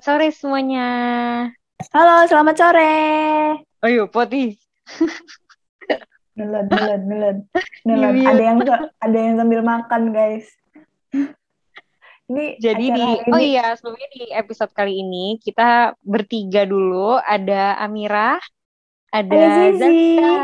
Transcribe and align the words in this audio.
selamat 0.00 0.16
sore 0.16 0.28
semuanya. 0.32 0.88
Halo, 1.92 2.24
selamat 2.24 2.56
sore. 2.56 2.96
Ayo, 3.84 4.08
Poti. 4.08 4.56
Nulen, 6.40 6.64
nulen, 6.72 7.00
nulen. 7.04 7.36
Nulen. 7.84 8.12
Iya, 8.16 8.20
iya. 8.24 8.28
Ada 8.32 8.42
yang 8.48 8.58
ada 8.96 9.18
yang 9.20 9.34
sambil 9.36 9.60
makan, 9.60 10.02
guys. 10.16 10.48
Ini 12.32 12.56
Jadi 12.56 12.86
di 12.96 13.04
oh 13.28 13.36
ini 13.36 13.52
iya, 13.52 13.76
sebelumnya 13.76 14.08
di 14.16 14.24
episode 14.32 14.72
kali 14.72 15.04
ini 15.04 15.36
kita 15.36 15.92
bertiga 16.00 16.64
dulu 16.64 17.20
ada 17.20 17.76
Amira, 17.76 18.40
ada 19.12 19.36
Ada 19.36 19.52
Zizi. 19.52 20.16
Zazka, 20.16 20.40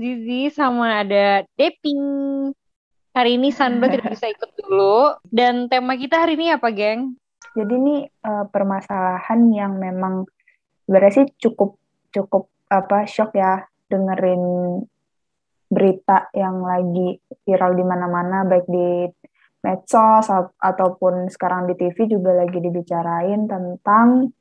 Zizi 0.00 0.42
sama 0.48 1.04
ada 1.04 1.44
Deping. 1.60 2.00
Hari 3.12 3.36
ini 3.36 3.52
Sandra 3.52 3.84
tidak 3.92 4.16
bisa 4.16 4.32
ikut 4.32 4.48
dulu 4.64 5.12
dan 5.28 5.68
tema 5.68 5.92
kita 6.00 6.24
hari 6.24 6.40
ini 6.40 6.56
apa, 6.56 6.72
geng? 6.72 7.20
Jadi 7.56 7.72
ini 7.74 7.96
eh, 8.04 8.44
permasalahan 8.48 9.40
yang 9.52 9.76
memang 9.76 10.24
sebenarnya 10.84 11.12
sih 11.22 11.26
cukup 11.36 11.76
cukup 12.12 12.48
apa 12.68 13.04
shock 13.08 13.36
ya 13.36 13.64
dengerin 13.88 14.44
berita 15.68 16.32
yang 16.32 16.64
lagi 16.64 17.20
viral 17.44 17.76
di 17.76 17.84
mana-mana 17.84 18.48
baik 18.48 18.64
di 18.64 19.04
medsos 19.60 20.32
ataupun 20.56 21.28
sekarang 21.28 21.68
di 21.68 21.76
TV 21.76 22.08
juga 22.08 22.40
lagi 22.40 22.56
dibicarain 22.56 23.44
tentang 23.44 24.32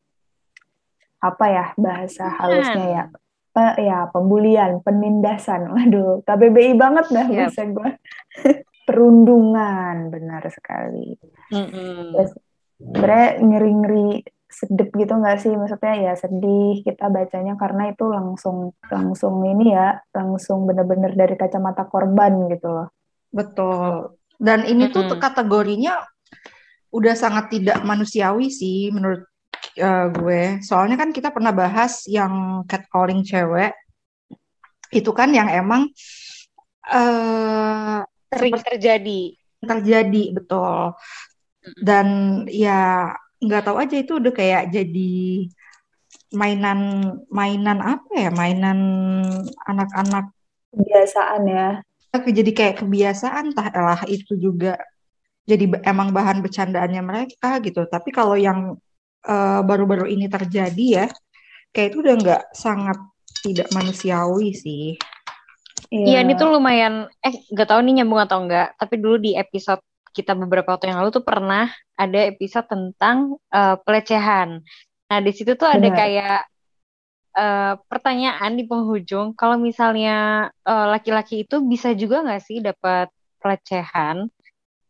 apa 1.19 1.45
ya 1.49 1.65
bahasa 1.75 2.31
halusnya 2.31 2.87
ya 2.87 3.05
Pe- 3.51 3.77
ya 3.81 4.07
pembulian 4.13 4.79
penindasan 4.85 5.67
waduh 5.73 6.23
KBBI 6.23 6.77
banget 6.79 7.05
dah 7.11 7.25
Siap. 7.27 7.35
bahasa 7.35 7.61
gue 7.65 7.89
perundungan 8.87 10.13
benar 10.13 10.47
sekali 10.47 11.17
Mm-mm. 11.51 12.15
Terus 12.15 12.31
sebenarnya 12.77 13.27
ngeri-ngeri 13.41 14.09
sedep 14.47 14.89
gitu 14.95 15.13
nggak 15.17 15.37
sih 15.43 15.53
maksudnya 15.53 15.93
ya 15.97 16.13
sedih 16.15 16.81
kita 16.81 17.11
bacanya 17.11 17.53
karena 17.59 17.91
itu 17.91 18.05
langsung 18.07 18.71
langsung 18.87 19.43
ini 19.43 19.75
ya 19.75 19.99
langsung 20.15 20.63
bener-bener 20.63 21.13
dari 21.13 21.35
kacamata 21.35 21.83
korban 21.85 22.47
gitu 22.47 22.69
loh 22.71 22.87
Betul. 23.31 24.17
Dan 24.37 24.65
ini 24.69 24.89
tuh 24.93 25.05
Mm-mm. 25.07 25.21
kategorinya 25.21 25.97
udah 26.93 27.15
sangat 27.17 27.51
tidak 27.51 27.83
manusiawi 27.83 28.47
sih 28.53 28.93
menurut 28.93 29.25
eh, 29.77 30.07
gue. 30.13 30.41
Soalnya 30.63 30.97
kan 30.97 31.09
kita 31.11 31.33
pernah 31.33 31.51
bahas 31.51 32.05
yang 32.07 32.63
catcalling 32.69 33.25
cewek. 33.25 33.73
Itu 34.93 35.11
kan 35.11 35.33
yang 35.35 35.51
emang 35.51 35.91
eh 36.87 37.99
Sering 38.31 38.55
seperti 38.55 38.69
terjadi. 38.77 39.21
terjadi, 39.57 40.23
betul. 40.37 40.93
Dan 41.75 42.07
ya 42.47 43.11
nggak 43.37 43.63
tahu 43.67 43.77
aja 43.77 43.95
itu 43.99 44.17
udah 44.17 44.33
kayak 44.33 44.73
jadi 44.73 45.13
mainan 46.33 46.79
mainan 47.27 47.79
apa 47.83 48.11
ya? 48.15 48.29
Mainan 48.31 48.79
anak-anak 49.67 50.31
kebiasaan 50.71 51.43
ya. 51.47 51.67
Jadi 52.17 52.51
kayak 52.55 52.81
kebiasaan 52.81 53.53
tah 53.53 53.69
lah 53.75 54.01
itu 54.09 54.39
juga 54.39 54.79
jadi 55.47 55.69
emang 55.85 56.11
bahan 56.15 56.41
bercandaannya 56.41 57.03
mereka 57.03 57.61
gitu. 57.61 57.85
Tapi 57.85 58.09
kalau 58.09 58.33
yang 58.33 58.73
eh, 59.27 59.61
baru-baru 59.61 60.09
ini 60.09 60.25
terjadi 60.25 60.85
ya 61.03 61.07
kayak 61.75 61.93
itu 61.93 61.97
udah 62.01 62.15
nggak 62.17 62.43
sangat 62.57 62.97
tidak 63.45 63.69
manusiawi 63.75 64.49
sih. 64.57 64.97
Iya, 65.87 66.25
ini 66.25 66.35
tuh 66.35 66.51
lumayan, 66.51 67.07
eh 67.23 67.47
gak 67.53 67.71
tahu 67.71 67.79
nih 67.85 68.01
nyambung 68.01 68.19
atau 68.19 68.43
enggak, 68.43 68.75
tapi 68.75 68.99
dulu 68.99 69.23
di 69.23 69.39
episode 69.39 69.79
kita 70.17 70.33
beberapa 70.33 70.73
waktu 70.73 70.89
yang 70.89 71.05
lalu 71.05 71.13
tuh 71.13 71.25
pernah 71.25 71.69
ada 71.93 72.19
episode 72.25 72.65
tentang 72.65 73.37
eh, 73.53 73.77
pelecehan. 73.85 74.65
Nah, 75.07 75.19
di 75.21 75.31
situ 75.31 75.53
tuh 75.53 75.69
ada 75.69 75.85
Benar. 75.85 75.97
kayak 76.01 76.39
eh, 77.37 77.73
pertanyaan 77.85 78.51
di 78.57 78.65
penghujung, 78.65 79.37
kalau 79.37 79.61
misalnya 79.61 80.49
eh, 80.65 80.87
laki-laki 80.89 81.45
itu 81.45 81.61
bisa 81.61 81.93
juga 81.93 82.25
nggak 82.25 82.41
sih 82.41 82.57
dapat 82.65 83.13
pelecehan? 83.37 84.33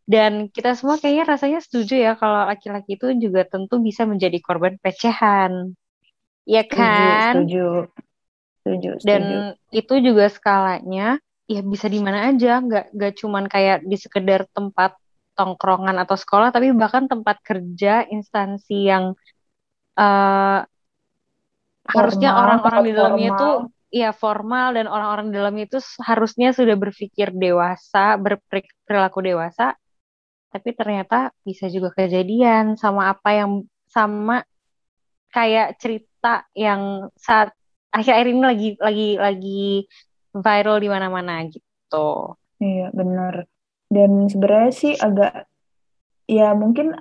Dan 0.08 0.48
kita 0.48 0.72
semua 0.72 0.96
kayaknya 0.96 1.28
rasanya 1.28 1.60
setuju 1.60 2.00
ya 2.00 2.16
kalau 2.16 2.48
laki-laki 2.48 2.96
itu 2.96 3.12
juga 3.20 3.44
tentu 3.44 3.84
bisa 3.84 4.08
menjadi 4.08 4.40
korban 4.40 4.80
pelecehan. 4.80 5.76
Iya 6.48 6.64
setuju 6.64 6.80
kan? 6.80 7.34
setuju 7.36 7.68
setuju 8.64 8.92
dan 9.04 9.22
setuju 9.24 9.40
itu 9.76 9.94
juga 10.00 10.26
skalanya 10.32 11.08
ya 11.48 11.62
bisa 11.64 11.88
di 11.88 12.00
mana 12.04 12.32
aja 12.32 12.60
nggak 12.60 12.86
nggak 12.96 13.14
cuman 13.20 13.48
kayak 13.48 13.84
di 13.84 13.96
sekedar 14.00 14.48
tempat 14.52 14.96
tongkrongan 15.38 15.96
atau 16.02 16.18
sekolah 16.18 16.50
tapi 16.50 16.74
bahkan 16.74 17.06
tempat 17.06 17.38
kerja 17.46 18.04
instansi 18.10 18.90
yang 18.90 19.14
harusnya 21.88 22.30
Formal, 22.36 22.42
orang-orang 22.44 22.82
di 22.84 22.92
dalamnya 22.94 23.30
tuh 23.38 23.54
ya 23.88 24.12
formal 24.12 24.76
dan 24.76 24.86
orang-orang 24.92 25.32
di 25.32 25.36
dalamnya 25.40 25.64
itu 25.72 25.80
harusnya 26.04 26.52
sudah 26.52 26.76
berpikir 26.76 27.32
dewasa 27.32 28.20
berperilaku 28.20 29.20
dewasa 29.24 29.80
tapi 30.52 30.76
ternyata 30.76 31.32
bisa 31.46 31.72
juga 31.72 31.96
kejadian 31.96 32.76
sama 32.76 33.14
apa 33.16 33.30
yang 33.32 33.52
sama 33.88 34.44
kayak 35.32 35.80
cerita 35.80 36.44
yang 36.56 37.08
saat 37.16 37.56
akhir-akhir 37.92 38.28
ini 38.32 38.42
lagi 38.44 38.70
lagi 38.80 39.10
lagi 39.16 39.66
viral 40.36 40.78
di 40.84 40.90
mana-mana 40.92 41.46
gitu. 41.48 42.36
Iya, 42.60 42.92
benar. 42.92 43.48
Dan 43.88 44.28
sebenarnya 44.28 44.72
sih 44.76 44.94
agak 45.00 45.48
ya 46.28 46.52
mungkin 46.54 46.96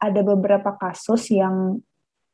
ada 0.00 0.20
beberapa 0.24 0.76
kasus 0.80 1.28
yang 1.28 1.84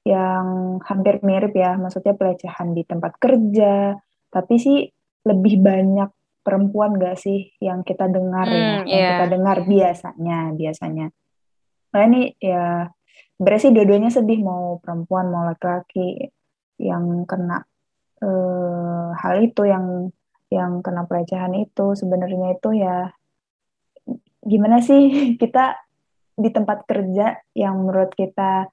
yang 0.06 0.78
hampir 0.86 1.18
mirip 1.26 1.50
ya, 1.58 1.74
maksudnya 1.74 2.14
pelecehan 2.14 2.70
di 2.78 2.86
tempat 2.86 3.18
kerja, 3.18 3.98
tapi 4.30 4.54
sih 4.54 4.86
lebih 5.26 5.58
banyak 5.58 6.06
perempuan 6.46 6.94
gak 6.94 7.18
sih 7.18 7.50
yang 7.58 7.82
kita 7.82 8.06
dengar 8.06 8.46
Hmm, 8.46 8.54
ya, 8.54 8.70
yang 8.86 9.02
iya. 9.02 9.08
kita 9.18 9.26
dengar 9.34 9.56
biasanya, 9.66 10.38
biasanya. 10.54 11.06
Nah 11.90 12.02
ini 12.06 12.38
ya 12.38 12.86
sebenarnya 13.34 13.62
sih 13.66 13.72
dua-duanya 13.74 14.10
sedih 14.14 14.40
mau 14.46 14.78
perempuan 14.78 15.26
mau 15.26 15.42
laki-laki 15.42 16.30
yang 16.78 17.26
kena 17.26 17.66
eh, 18.22 19.08
hal 19.18 19.34
itu 19.42 19.66
yang 19.66 20.14
yang 20.54 20.86
kena 20.86 21.02
pelecehan 21.10 21.50
itu 21.58 21.98
sebenarnya 21.98 22.54
itu 22.54 22.78
ya 22.78 23.10
gimana 24.46 24.78
sih 24.80 25.10
kita 25.42 25.76
di 26.36 26.50
tempat 26.52 26.84
kerja 26.86 27.40
yang 27.56 27.82
menurut 27.82 28.12
kita 28.12 28.68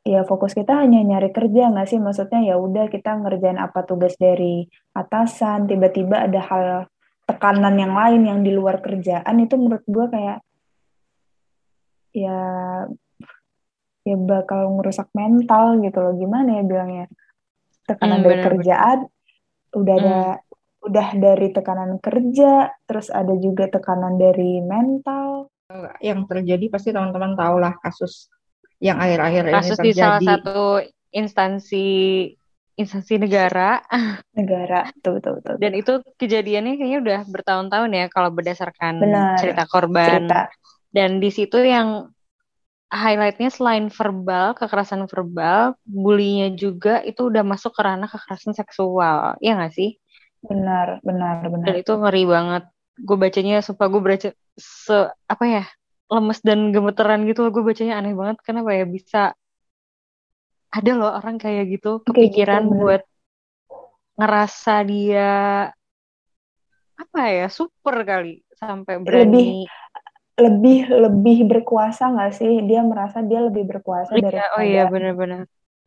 ya 0.00 0.24
fokus 0.24 0.56
kita 0.56 0.80
hanya 0.80 1.04
nyari 1.04 1.28
kerja 1.34 1.68
nggak 1.72 1.88
sih? 1.88 2.00
Maksudnya 2.00 2.40
ya 2.44 2.56
udah 2.56 2.88
kita 2.88 3.20
ngerjain 3.20 3.60
apa 3.60 3.84
tugas 3.84 4.16
dari 4.16 4.64
atasan 4.96 5.68
tiba-tiba 5.68 6.24
ada 6.24 6.40
hal 6.40 6.66
tekanan 7.28 7.76
yang 7.78 7.94
lain 7.94 8.22
yang 8.26 8.40
di 8.42 8.50
luar 8.50 8.82
kerjaan 8.82 9.36
itu 9.38 9.54
menurut 9.54 9.84
gue 9.86 10.06
kayak 10.10 10.38
ya 12.10 12.38
ya 14.02 14.16
bakal 14.16 14.80
ngerusak 14.80 15.08
mental 15.12 15.78
gitu 15.84 15.98
loh. 16.00 16.14
Gimana 16.16 16.60
ya 16.60 16.62
bilangnya? 16.64 17.06
Tekanan 17.86 18.20
Hmm, 18.20 18.26
dari 18.26 18.38
kerjaan 18.40 18.98
udah 19.70 19.94
ada 19.94 20.18
udah 20.80 21.08
dari 21.16 21.52
tekanan 21.52 22.00
kerja 22.00 22.72
terus 22.88 23.12
ada 23.12 23.36
juga 23.36 23.68
tekanan 23.68 24.16
dari 24.16 24.64
mental 24.64 25.52
yang 26.00 26.24
terjadi 26.26 26.66
pasti 26.72 26.90
teman-teman 26.90 27.36
tahu 27.36 27.56
lah 27.60 27.76
kasus 27.84 28.32
yang 28.80 28.96
akhir-akhir 28.96 29.42
ini 29.44 29.54
Kasus 29.60 29.78
di 29.78 29.92
salah 29.92 30.18
terjadi 30.18 30.26
satu 30.40 30.58
instansi 31.12 31.88
instansi 32.80 33.14
negara 33.20 33.84
negara 34.38 34.88
tuh 35.04 35.20
betul 35.20 35.32
betul 35.38 35.54
dan 35.60 35.72
itu 35.76 35.92
kejadiannya 36.16 36.80
kayaknya 36.80 36.98
udah 37.04 37.20
bertahun-tahun 37.28 37.90
ya 37.92 38.06
kalau 38.08 38.32
berdasarkan 38.32 38.94
Benar. 39.04 39.36
cerita 39.36 39.64
korban. 39.68 40.24
cerita 40.24 40.48
Dan 40.90 41.22
di 41.22 41.30
situ 41.30 41.62
yang 41.62 42.10
highlightnya 42.90 43.54
selain 43.54 43.86
verbal, 43.86 44.58
kekerasan 44.58 45.06
verbal, 45.06 45.78
bulinya 45.86 46.50
juga 46.50 46.98
itu 47.06 47.30
udah 47.30 47.46
masuk 47.46 47.70
ke 47.70 47.82
ranah 47.86 48.10
kekerasan 48.10 48.58
seksual. 48.58 49.38
Iya 49.38 49.54
nggak 49.54 49.74
sih? 49.78 49.94
Benar 50.40 51.00
benar 51.04 51.44
Dan 51.44 51.52
benar 51.52 51.74
itu 51.76 51.92
ngeri 51.92 52.24
banget. 52.24 52.64
Gue 53.00 53.16
bacanya, 53.16 53.64
sumpah 53.64 53.86
gue 53.88 54.02
baca 54.02 54.28
se 54.56 54.96
apa 55.24 55.44
ya 55.48 55.64
lemes 56.10 56.40
dan 56.44 56.74
gemeteran 56.74 57.24
gitu 57.28 57.44
loh. 57.46 57.50
Gue 57.52 57.64
bacanya 57.64 58.00
aneh 58.00 58.12
banget. 58.12 58.36
Kenapa 58.44 58.70
ya 58.76 58.84
bisa 58.84 59.32
ada 60.70 60.90
loh 60.94 61.10
orang 61.10 61.36
kayak 61.36 61.66
gitu 61.66 62.00
gitu, 62.00 62.06
kepikiran 62.06 62.62
bener. 62.70 62.78
buat 62.78 63.02
ngerasa 64.20 64.74
dia 64.86 65.30
apa 67.00 67.20
ya 67.32 67.48
super 67.48 68.04
kali 68.04 68.44
sampai 68.54 69.00
berani 69.00 69.64
lebih 70.36 70.88
lebih 70.88 71.38
berkuasa 71.48 72.12
nggak 72.12 72.32
sih 72.36 72.60
dia 72.68 72.84
merasa 72.84 73.24
dia 73.24 73.40
lebih 73.44 73.64
berkuasa 73.66 74.14
Iya, 74.14 74.24
daripada 74.24 74.54
oh 74.56 74.62
iya 74.62 74.82
benar-benar 74.86 75.40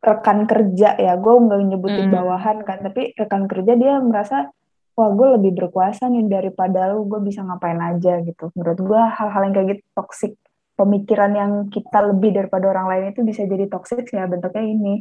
rekan 0.04 0.44
kerja 0.44 1.00
ya 1.00 1.16
gue 1.16 1.32
nggak 1.32 1.60
nyebutin 1.64 2.06
Mm. 2.08 2.14
bawahan 2.14 2.58
kan 2.68 2.84
tapi 2.84 3.16
rekan 3.16 3.48
kerja 3.48 3.72
dia 3.72 3.96
merasa 4.04 4.52
wah 4.94 5.10
gue 5.10 5.40
lebih 5.40 5.56
berkuasa 5.64 6.12
nih 6.12 6.28
daripada 6.28 6.92
lu 6.92 7.08
gue 7.08 7.24
bisa 7.24 7.40
ngapain 7.40 7.80
aja 7.80 8.20
gitu 8.20 8.52
menurut 8.52 8.78
gue 8.78 9.02
hal-hal 9.16 9.42
yang 9.48 9.54
kayak 9.56 9.68
gitu 9.74 9.84
toxic 9.96 10.32
pemikiran 10.74 11.32
yang 11.34 11.52
kita 11.70 12.02
lebih 12.02 12.34
daripada 12.34 12.70
orang 12.70 12.86
lain 12.90 13.04
itu 13.14 13.22
bisa 13.22 13.46
jadi 13.46 13.70
toxic 13.70 14.10
ya 14.10 14.26
bentuknya 14.26 14.64
ini. 14.66 14.94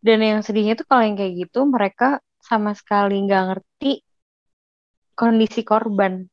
Dan 0.00 0.24
yang 0.24 0.40
sedihnya 0.40 0.80
tuh 0.80 0.88
kalau 0.88 1.04
yang 1.04 1.16
kayak 1.16 1.48
gitu 1.48 1.60
mereka 1.68 2.20
sama 2.40 2.72
sekali 2.72 3.20
nggak 3.24 3.44
ngerti 3.52 4.00
kondisi 5.16 5.60
korban. 5.64 6.28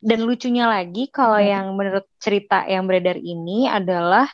Dan 0.00 0.24
lucunya 0.24 0.64
lagi 0.64 1.12
kalau 1.12 1.36
hmm. 1.36 1.48
yang 1.48 1.66
menurut 1.76 2.08
cerita 2.16 2.64
yang 2.64 2.88
beredar 2.88 3.20
ini 3.20 3.68
adalah 3.68 4.28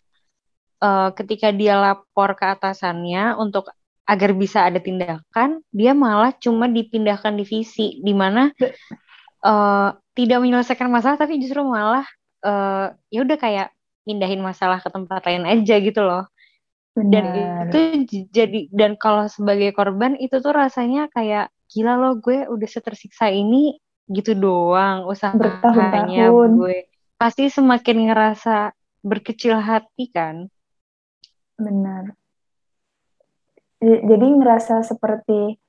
uh, 0.80 1.10
ketika 1.14 1.52
dia 1.52 1.78
lapor 1.78 2.36
ke 2.36 2.44
atasannya 2.56 3.36
untuk 3.38 3.70
agar 4.06 4.30
bisa 4.38 4.62
ada 4.62 4.78
tindakan, 4.78 5.62
dia 5.74 5.90
malah 5.90 6.30
cuma 6.38 6.70
dipindahkan 6.70 7.34
divisi 7.34 7.98
di 7.98 8.14
mana 8.14 8.54
uh, 9.42 9.90
tidak 10.14 10.38
menyelesaikan 10.40 10.86
masalah 10.86 11.18
tapi 11.18 11.42
justru 11.42 11.66
malah 11.66 12.06
uh, 12.46 12.94
ya 13.10 13.26
udah 13.26 13.36
kayak 13.36 13.68
pindahin 14.06 14.38
masalah 14.38 14.78
ke 14.78 14.88
tempat 14.88 15.26
lain 15.26 15.44
aja 15.44 15.74
gitu 15.82 16.00
loh. 16.06 16.30
Benar. 16.96 17.12
Dan 17.12 17.24
itu 17.68 17.80
jadi 18.30 18.70
dan 18.72 18.96
kalau 18.96 19.28
sebagai 19.28 19.74
korban 19.74 20.16
itu 20.16 20.38
tuh 20.40 20.54
rasanya 20.54 21.10
kayak 21.12 21.52
gila 21.68 21.98
loh 21.98 22.14
gue 22.22 22.46
udah 22.46 22.68
setersiksa 22.70 23.28
ini 23.28 23.76
gitu 24.06 24.38
doang 24.38 25.02
usahanya 25.10 26.30
gue 26.30 26.86
pasti 27.18 27.50
semakin 27.50 28.06
ngerasa 28.06 28.70
berkecil 29.02 29.58
hati 29.58 30.06
kan 30.14 30.46
benar 31.56 32.16
jadi 33.82 34.26
ngerasa 34.40 34.82
seperti 34.84 35.60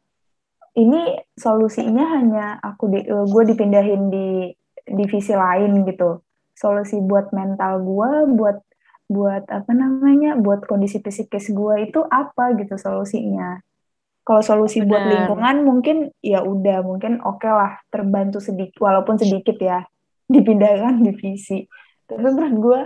ini 0.78 1.18
solusinya 1.36 2.06
hanya 2.18 2.45
aku 2.62 2.88
di 2.94 3.00
eh, 3.04 3.25
gue 3.28 3.44
dipindahin 3.51 4.07
di 4.07 4.28
divisi 4.88 5.36
lain 5.36 5.84
gitu 5.84 6.24
solusi 6.56 7.01
buat 7.04 7.36
mental 7.36 7.84
gue 7.84 8.12
buat 8.38 8.57
buat 9.07 9.48
apa 9.48 9.72
namanya 9.72 10.36
buat 10.36 10.68
kondisi 10.68 11.00
psikis 11.00 11.51
gue 11.51 11.92
itu 11.92 12.00
apa 12.07 12.56
gitu 12.60 12.75
solusinya 12.75 13.60
kalau 14.28 14.44
solusi 14.44 14.84
Benar. 14.84 14.92
buat 14.92 15.04
lingkungan 15.07 15.56
mungkin 15.63 15.98
ya 16.19 16.44
udah 16.44 16.84
mungkin 16.84 17.24
oke 17.24 17.39
okay 17.39 17.51
lah 17.51 17.80
terbantu 17.88 18.44
sedikit 18.44 18.84
walaupun 18.84 19.16
sedikit 19.16 19.56
ya 19.56 19.88
dipindahkan 20.28 21.00
divisi. 21.00 21.63
Tapi 22.07 22.24
menurut 22.24 22.56
gue 22.60 22.80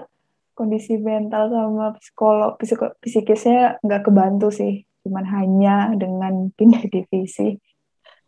kondisi 0.61 1.01
mental 1.01 1.49
sama 1.49 1.97
psikolog 1.97 2.53
psiko, 2.61 2.93
psikisnya 3.01 3.81
nggak 3.81 4.05
kebantu 4.05 4.53
sih, 4.53 4.85
cuman 5.01 5.25
hanya 5.25 5.89
dengan 5.97 6.47
pindah 6.57 6.85
divisi. 6.85 7.57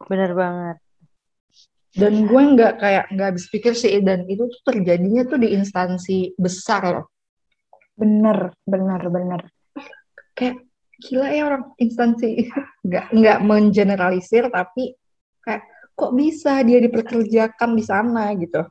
Bener 0.10 0.34
banget. 0.34 0.78
Dan 1.94 2.26
gue 2.26 2.42
nggak 2.58 2.82
kayak 2.82 3.06
nggak 3.14 3.28
habis 3.38 3.46
pikir 3.54 3.78
sih 3.78 4.02
dan 4.02 4.26
itu 4.26 4.50
tuh 4.50 4.62
terjadinya 4.66 5.30
tuh 5.30 5.38
di 5.38 5.54
instansi 5.54 6.34
besar 6.42 6.82
loh. 6.90 7.14
Bener, 7.94 8.50
bener, 8.66 9.02
bener. 9.14 9.42
Kayak 10.34 10.66
gila 11.04 11.28
ya 11.30 11.44
orang 11.46 11.64
instansi 11.78 12.50
nggak 12.88 13.06
nggak 13.14 13.38
mengeneralisir 13.46 14.50
tapi 14.50 14.98
kayak 15.44 15.68
kok 15.94 16.12
bisa 16.16 16.64
dia 16.66 16.80
diperkerjakan 16.82 17.70
di 17.78 17.84
sana 17.84 18.34
gitu 18.40 18.64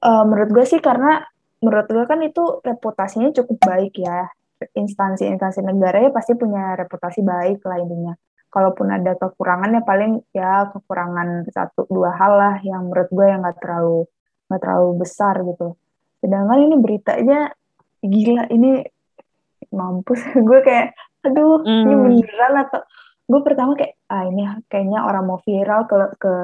uh, 0.00 0.24
menurut 0.24 0.50
gue 0.54 0.64
sih 0.64 0.80
karena 0.80 1.20
menurut 1.58 1.86
gue 1.90 2.04
kan 2.06 2.20
itu 2.22 2.62
reputasinya 2.62 3.34
cukup 3.34 3.58
baik 3.62 3.94
ya 3.98 4.30
instansi-instansi 4.74 5.62
negara 5.62 6.02
ya 6.02 6.10
pasti 6.10 6.34
punya 6.34 6.74
reputasi 6.74 7.22
baik 7.22 7.62
lah 7.66 7.78
intinya 7.78 8.14
kalaupun 8.48 8.88
ada 8.90 9.14
kekurangan 9.14 9.76
ya 9.76 9.82
paling 9.84 10.12
ya 10.32 10.72
kekurangan 10.72 11.46
satu 11.52 11.86
dua 11.86 12.16
hal 12.16 12.32
lah 12.34 12.54
yang 12.64 12.88
menurut 12.88 13.10
gue 13.12 13.26
yang 13.28 13.44
nggak 13.44 13.60
terlalu 13.60 14.08
nggak 14.48 14.60
terlalu 14.64 14.90
besar 14.98 15.34
gitu 15.44 15.68
sedangkan 16.18 16.58
ini 16.64 16.76
beritanya 16.80 17.40
gila 18.02 18.48
ini 18.50 18.82
mampus 19.70 20.20
gue 20.48 20.60
kayak 20.64 20.96
aduh 21.26 21.60
mm. 21.62 21.82
ini 21.84 21.94
hmm. 21.94 22.04
beneran 22.08 22.54
atau 22.66 22.80
gue 23.28 23.40
pertama 23.44 23.76
kayak 23.76 23.94
ah 24.08 24.24
ini 24.24 24.48
kayaknya 24.72 25.04
orang 25.04 25.28
mau 25.28 25.38
viral 25.44 25.84
ke 25.84 25.96
ke 26.16 26.34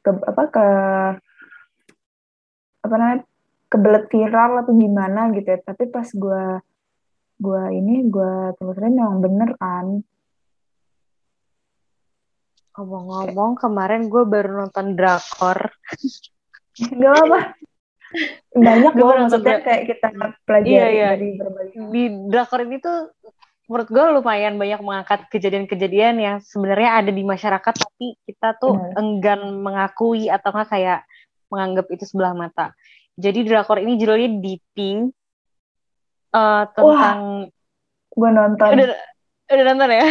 ke 0.00 0.10
apa 0.24 0.42
ke 0.48 0.66
apa 2.80 2.94
namanya 2.96 3.20
kebelet 3.70 4.04
viral 4.10 4.66
atau 4.66 4.72
gimana 4.74 5.30
gitu 5.32 5.48
ya. 5.48 5.58
Tapi 5.62 5.84
pas 5.88 6.08
gue 6.10 6.44
gue 7.40 7.62
ini 7.72 8.04
gue 8.10 8.32
telusurin 8.60 8.98
memang 8.98 9.18
bener 9.22 9.50
kan. 9.56 9.86
Ngomong-ngomong 12.76 13.56
kemarin 13.56 14.10
gue 14.10 14.22
baru 14.26 14.66
nonton 14.66 14.98
drakor. 14.98 15.70
Gak 17.00 17.14
apa 17.26 17.40
banyak 18.50 18.92
gue 18.98 19.12
maksudnya 19.22 19.62
kayak 19.62 19.82
kita 19.86 20.08
pelajari 20.42 20.74
iya, 20.74 20.86
iya. 20.90 21.08
dari 21.14 21.38
berbagai 21.38 21.78
di 21.94 22.02
drakor 22.26 22.66
ini 22.66 22.82
tuh 22.82 23.14
menurut 23.70 23.86
gue 23.86 24.04
lumayan 24.18 24.58
banyak 24.58 24.80
mengangkat 24.82 25.20
kejadian-kejadian 25.30 26.18
yang 26.18 26.36
sebenarnya 26.42 27.06
ada 27.06 27.10
di 27.14 27.22
masyarakat 27.22 27.70
tapi 27.70 28.18
kita 28.26 28.58
tuh 28.58 28.74
enggan 28.98 29.62
mengakui 29.62 30.26
atau 30.26 30.50
nggak 30.50 30.68
kayak 30.74 31.00
menganggap 31.50 31.86
itu 31.94 32.02
sebelah 32.06 32.34
mata. 32.34 32.74
Jadi 33.20 33.38
drakor 33.44 33.78
ini 33.84 34.00
judulnya 34.00 34.40
DP 34.40 34.76
uh, 36.32 36.64
tentang 36.72 37.52
gue 38.10 38.30
nonton. 38.32 38.68
Udah, 38.72 38.88
udah 39.52 39.64
nonton 39.68 39.90
ya? 39.92 40.08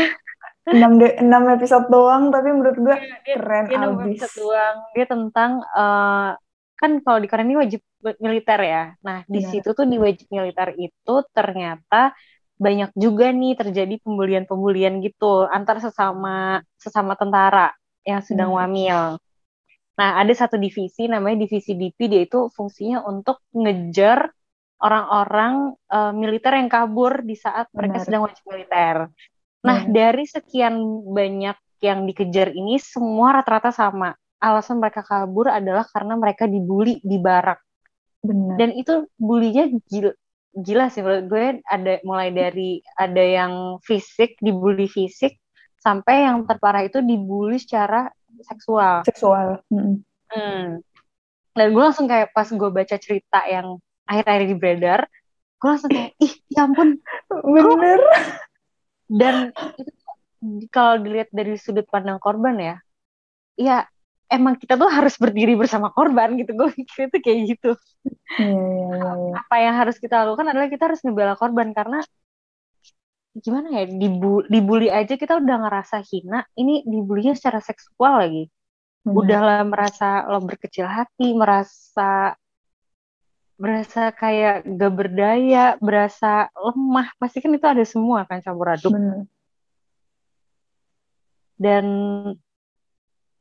6, 0.70 1.02
de, 1.02 1.08
6 1.18 1.56
episode 1.58 1.86
doang 1.90 2.30
tapi 2.30 2.54
menurut 2.54 2.78
gue 2.78 2.96
dia, 3.26 3.36
keren 3.36 3.66
dia 3.66 3.78
abis. 3.82 4.22
episode 4.22 4.36
doang. 4.46 4.76
Dia 4.94 5.06
tentang 5.10 5.52
uh, 5.74 6.38
kan 6.78 6.92
kalau 7.04 7.20
di 7.20 7.28
Korea 7.28 7.44
ini 7.44 7.58
wajib 7.58 7.82
militer 8.22 8.60
ya. 8.62 8.84
Nah, 9.04 9.26
di 9.28 9.42
Benar. 9.44 9.50
situ 9.52 9.70
tuh 9.74 9.86
di 9.90 9.98
wajib 10.00 10.28
militer 10.32 10.78
itu 10.78 11.16
ternyata 11.34 12.16
banyak 12.60 12.92
juga 12.96 13.32
nih 13.32 13.56
terjadi 13.56 13.96
pembulian-pembulian 14.04 15.00
gitu 15.00 15.48
antar 15.48 15.80
sesama 15.80 16.60
sesama 16.76 17.16
tentara 17.16 17.72
yang 18.04 18.22
sedang 18.24 18.52
hmm. 18.52 18.60
wamil. 18.60 19.00
Nah, 20.00 20.16
ada 20.16 20.32
satu 20.32 20.56
divisi 20.56 21.12
namanya 21.12 21.44
divisi 21.44 21.76
DP 21.76 22.08
dia 22.08 22.22
itu 22.24 22.48
fungsinya 22.56 23.04
untuk 23.04 23.44
ngejar 23.52 24.32
orang-orang 24.80 25.76
uh, 25.92 26.16
militer 26.16 26.56
yang 26.56 26.72
kabur 26.72 27.20
di 27.20 27.36
saat 27.36 27.68
mereka 27.76 28.08
sedang 28.08 28.24
wajib 28.24 28.48
militer. 28.48 29.12
Nah, 29.60 29.84
hmm. 29.84 29.92
dari 29.92 30.24
sekian 30.24 30.80
banyak 31.04 31.60
yang 31.84 32.08
dikejar 32.08 32.56
ini 32.56 32.80
semua 32.80 33.44
rata-rata 33.44 33.76
sama. 33.76 34.16
Alasan 34.40 34.80
mereka 34.80 35.04
kabur 35.04 35.52
adalah 35.52 35.84
karena 35.84 36.16
mereka 36.16 36.48
dibully 36.48 37.04
di 37.04 37.20
barak. 37.20 37.60
Benar. 38.24 38.56
Dan 38.56 38.72
itu 38.80 39.04
bulinya 39.20 39.68
gila, 39.68 40.16
gila 40.56 40.86
sih 40.88 41.04
menurut 41.04 41.26
gue 41.28 41.46
ada 41.68 42.00
mulai 42.08 42.32
dari 42.32 42.80
ada 42.96 43.20
yang 43.20 43.84
fisik 43.84 44.40
dibully 44.40 44.88
fisik 44.88 45.40
sampai 45.80 46.28
yang 46.28 46.44
terparah 46.44 46.88
itu 46.88 47.00
dibully 47.04 47.60
secara 47.60 48.12
seksual 48.46 48.96
seksual 49.08 49.62
hmm. 49.72 50.04
Hmm. 50.30 50.84
dan 51.58 51.68
gue 51.74 51.84
langsung 51.84 52.08
kayak 52.08 52.32
pas 52.32 52.48
gue 52.48 52.70
baca 52.70 52.96
cerita 53.00 53.40
yang 53.50 53.80
akhir-akhir 54.06 54.44
di 54.48 54.56
beredar 54.56 55.00
gue 55.60 55.68
langsung 55.68 55.92
kayak 55.92 56.16
ih 56.24 56.34
ya 56.48 56.66
ampun 56.66 57.00
bener 57.56 58.00
dan 59.10 59.36
itu 59.80 59.92
kalau 60.72 61.02
dilihat 61.04 61.28
dari 61.36 61.60
sudut 61.60 61.84
pandang 61.92 62.22
korban 62.22 62.56
ya 62.56 62.76
ya 63.60 63.78
emang 64.30 64.56
kita 64.56 64.78
tuh 64.78 64.88
harus 64.88 65.18
berdiri 65.18 65.58
bersama 65.58 65.90
korban 65.92 66.38
gitu 66.38 66.54
gue 66.54 66.70
pikir 66.72 67.10
itu 67.10 67.18
kayak 67.20 67.40
gitu 67.58 67.72
yeah, 68.38 68.48
yeah, 68.48 69.14
yeah. 69.18 69.34
apa 69.36 69.56
yang 69.58 69.76
harus 69.76 69.98
kita 69.98 70.24
lakukan 70.24 70.48
adalah 70.54 70.70
kita 70.70 70.88
harus 70.88 71.02
ngebela 71.02 71.34
korban 71.36 71.74
karena 71.74 72.00
gimana 73.40 73.68
ya 73.72 73.84
dibu 73.88 74.46
dibully 74.48 74.92
aja 74.92 75.16
kita 75.16 75.40
udah 75.40 75.58
ngerasa 75.68 76.04
hina 76.04 76.46
ini 76.60 76.84
dibulinya 76.84 77.34
secara 77.34 77.64
seksual 77.64 78.20
lagi 78.22 78.44
hmm. 79.08 79.16
udahlah 79.16 79.64
merasa 79.66 80.28
lo 80.28 80.44
berkecil 80.44 80.86
hati 80.86 81.34
merasa 81.34 82.36
berasa 83.60 84.16
kayak 84.16 84.64
gak 84.64 84.94
berdaya 84.96 85.76
berasa 85.84 86.48
lemah 86.56 87.12
pasti 87.20 87.44
kan 87.44 87.52
itu 87.52 87.68
ada 87.68 87.84
semua 87.84 88.24
kan 88.24 88.40
campur 88.40 88.72
aduk 88.72 88.96
hmm. 88.96 89.28
dan 91.60 91.86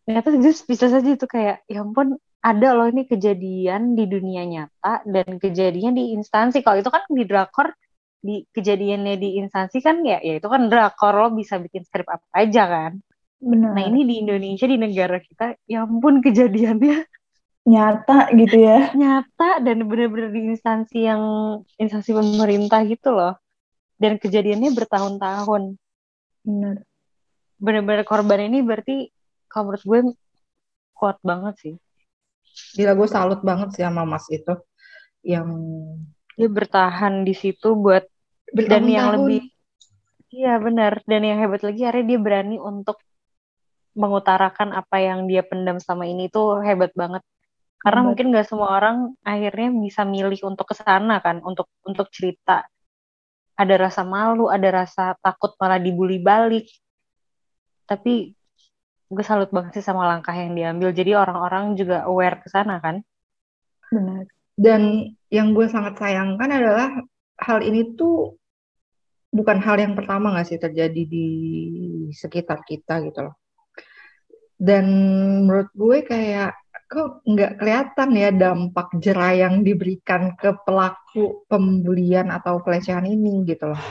ternyata 0.02 0.34
just 0.42 0.66
bisa 0.66 0.90
saja 0.90 1.06
itu 1.06 1.26
kayak 1.28 1.62
ya 1.70 1.86
ampun 1.86 2.18
ada 2.42 2.74
loh 2.74 2.86
ini 2.86 3.06
kejadian 3.06 3.98
di 3.98 4.06
dunia 4.06 4.46
nyata 4.46 5.06
dan 5.06 5.38
kejadian 5.38 5.94
di 5.94 6.14
instansi 6.14 6.62
kalau 6.62 6.82
itu 6.82 6.90
kan 6.90 7.02
di 7.10 7.22
drakor 7.26 7.74
di 8.18 8.42
kejadiannya 8.50 9.14
di 9.14 9.38
instansi 9.38 9.78
kan 9.78 10.02
ya 10.02 10.18
ya 10.18 10.42
itu 10.42 10.48
kan 10.50 10.66
drakor 10.66 11.14
lo 11.14 11.28
bisa 11.30 11.62
bikin 11.62 11.86
skrip 11.86 12.06
apa 12.10 12.26
aja 12.34 12.64
kan. 12.66 12.92
Benar. 13.38 13.70
nah 13.70 13.86
ini 13.86 14.02
di 14.02 14.14
Indonesia 14.18 14.66
di 14.66 14.74
negara 14.74 15.22
kita 15.22 15.54
ya 15.70 15.86
ampun 15.86 16.18
kejadiannya 16.18 17.06
nyata 17.70 18.34
gitu 18.34 18.56
ya. 18.58 18.90
Nyata 18.98 19.62
dan 19.62 19.86
benar-benar 19.86 20.34
di 20.34 20.50
instansi 20.50 21.06
yang 21.06 21.22
instansi 21.78 22.10
pemerintah 22.10 22.82
gitu 22.88 23.14
loh. 23.14 23.38
Dan 23.98 24.18
kejadiannya 24.18 24.74
bertahun-tahun. 24.74 25.78
Benar. 26.42 26.76
Benar-benar 27.58 28.02
korban 28.02 28.50
ini 28.50 28.62
berarti 28.62 29.10
kalau 29.46 29.70
menurut 29.70 29.84
gue 29.86 30.00
kuat 30.98 31.18
banget 31.22 31.54
sih. 31.62 31.74
Gila 32.74 32.98
gue 32.98 33.08
salut 33.10 33.40
banget 33.46 33.78
sih 33.78 33.82
sama 33.86 34.02
mas 34.02 34.26
itu. 34.34 34.54
Yang 35.22 35.46
dia 36.38 36.46
bertahan 36.46 37.26
di 37.26 37.34
situ 37.34 37.74
buat 37.74 38.06
dan 38.54 38.86
yang 38.86 39.18
lebih 39.18 39.50
iya 40.32 40.60
benar. 40.60 41.02
Dan 41.04 41.26
yang 41.26 41.38
hebat 41.42 41.64
lagi 41.64 41.82
akhirnya 41.84 42.14
dia 42.14 42.20
berani 42.20 42.56
untuk 42.60 43.00
mengutarakan 43.98 44.70
apa 44.76 44.96
yang 45.02 45.26
dia 45.26 45.42
pendam 45.42 45.82
sama 45.82 46.06
ini. 46.06 46.30
Tuh 46.30 46.62
hebat 46.62 46.94
banget. 46.94 47.24
Karena 47.82 48.00
hebat. 48.02 48.08
mungkin 48.14 48.26
gak 48.34 48.46
semua 48.46 48.68
orang 48.78 48.96
akhirnya 49.26 49.68
bisa 49.74 50.02
milih 50.06 50.40
untuk 50.46 50.70
ke 50.70 50.74
sana 50.78 51.18
kan 51.18 51.42
untuk 51.42 51.66
untuk 51.82 52.06
cerita. 52.14 52.62
Ada 53.58 53.74
rasa 53.90 54.06
malu 54.06 54.46
ada 54.46 54.70
rasa 54.70 55.18
takut 55.18 55.58
malah 55.58 55.82
dibully 55.82 56.22
balik. 56.22 56.70
Tapi 57.88 58.30
gue 59.08 59.24
salut 59.24 59.50
banget 59.50 59.80
sih 59.80 59.84
sama 59.84 60.06
langkah 60.06 60.36
yang 60.36 60.54
diambil. 60.54 60.94
Jadi 60.94 61.16
orang-orang 61.18 61.74
juga 61.74 62.06
aware 62.06 62.38
ke 62.44 62.48
sana 62.52 62.78
kan. 62.78 63.02
Benar. 63.90 64.28
Dan 64.54 64.82
yang 65.28 65.52
gue 65.52 65.68
sangat 65.68 66.00
sayangkan 66.00 66.48
adalah 66.48 66.88
hal 67.38 67.58
ini 67.60 67.94
tuh 67.94 68.36
bukan 69.28 69.60
hal 69.60 69.76
yang 69.76 69.92
pertama 69.92 70.32
gak 70.32 70.48
sih 70.48 70.60
terjadi 70.60 71.02
di 71.04 71.28
sekitar 72.16 72.64
kita 72.64 73.04
gitu 73.04 73.28
loh. 73.28 73.36
Dan 74.58 74.86
menurut 75.46 75.70
gue 75.76 76.02
kayak 76.02 76.56
kok 76.88 77.20
nggak 77.28 77.60
kelihatan 77.60 78.10
ya 78.16 78.30
dampak 78.32 78.88
jerah 78.96 79.36
yang 79.36 79.60
diberikan 79.60 80.32
ke 80.34 80.56
pelaku 80.64 81.44
pembulian 81.46 82.32
atau 82.32 82.64
pelecehan 82.64 83.04
ini 83.04 83.44
gitu 83.44 83.70
loh. 83.70 83.82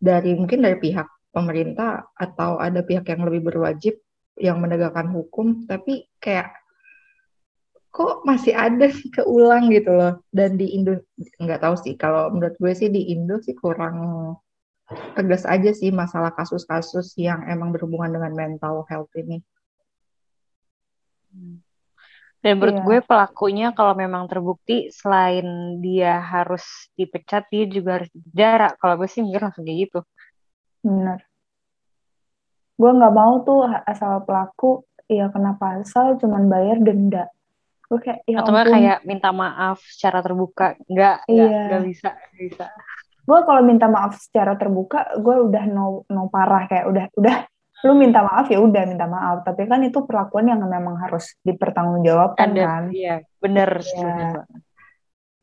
Dari 0.00 0.32
mungkin 0.34 0.64
dari 0.64 0.80
pihak 0.80 1.06
pemerintah 1.28 2.08
atau 2.16 2.56
ada 2.56 2.80
pihak 2.82 3.04
yang 3.06 3.22
lebih 3.28 3.52
berwajib 3.52 4.00
yang 4.38 4.58
menegakkan 4.62 5.10
hukum 5.12 5.68
tapi 5.68 6.08
kayak 6.18 6.54
kok 7.88 8.22
masih 8.22 8.52
ada 8.52 8.86
sih 8.92 9.08
keulang 9.08 9.72
gitu 9.72 9.90
loh 9.90 10.20
dan 10.30 10.60
di 10.60 10.76
Indo 10.76 11.00
nggak 11.40 11.60
tahu 11.64 11.74
sih 11.80 11.94
kalau 11.96 12.30
menurut 12.30 12.54
gue 12.60 12.72
sih 12.76 12.92
di 12.92 13.10
Indo 13.16 13.40
sih 13.40 13.56
kurang 13.56 13.96
tegas 15.12 15.44
aja 15.44 15.70
sih 15.72 15.92
masalah 15.92 16.32
kasus-kasus 16.32 17.12
yang 17.20 17.44
emang 17.44 17.72
berhubungan 17.76 18.08
dengan 18.16 18.32
mental 18.32 18.88
health 18.88 19.12
ini. 19.16 19.44
Hmm. 21.28 21.60
Dan 22.38 22.62
menurut 22.62 22.78
iya. 22.78 22.84
gue 22.86 22.98
pelakunya 23.02 23.66
kalau 23.74 23.98
memang 23.98 24.30
terbukti 24.30 24.94
selain 24.94 25.78
dia 25.82 26.22
harus 26.22 26.62
dipecat 26.94 27.50
dia 27.50 27.66
juga 27.66 28.00
harus 28.00 28.10
dipenjara. 28.14 28.78
Kalau 28.78 28.94
gue 28.94 29.08
sih 29.10 29.26
mikir 29.26 29.42
langsung 29.42 29.66
kayak 29.66 29.90
gitu. 29.90 30.00
Benar. 30.86 31.18
Gue 32.78 32.90
nggak 32.94 33.14
mau 33.14 33.42
tuh 33.42 33.66
asal 33.84 34.22
pelaku 34.22 34.86
ya 35.10 35.28
kenapa 35.34 35.82
asal 35.82 36.14
cuman 36.16 36.46
bayar 36.46 36.78
denda. 36.78 37.26
Gue 37.88 37.98
kayak 38.04 38.20
ya 38.28 38.44
Atau 38.44 38.52
ampun. 38.52 38.72
kayak 38.76 38.98
minta 39.08 39.30
maaf 39.32 39.80
secara 39.80 40.20
terbuka. 40.20 40.76
Nggak, 40.84 41.16
iya. 41.28 41.72
nggak, 41.72 41.82
bisa, 41.88 42.10
bisa. 42.36 42.66
Gue 43.24 43.40
kalau 43.48 43.64
minta 43.64 43.88
maaf 43.88 44.16
secara 44.20 44.56
terbuka, 44.60 45.16
gue 45.16 45.36
udah 45.48 45.64
no, 45.68 46.04
no 46.12 46.28
parah 46.28 46.68
kayak 46.68 46.84
udah 46.88 47.04
udah 47.16 47.36
lu 47.86 47.94
minta 47.94 48.26
maaf 48.26 48.50
ya 48.50 48.58
udah 48.58 48.82
minta 48.90 49.06
maaf 49.06 49.46
tapi 49.46 49.70
kan 49.70 49.78
itu 49.86 50.02
perlakuan 50.02 50.50
yang 50.50 50.58
memang 50.66 50.98
harus 50.98 51.38
dipertanggungjawabkan 51.46 52.50
Ada, 52.50 52.62
kan 52.66 52.82
iya 52.90 53.22
bener 53.38 53.70
ya. 53.86 54.42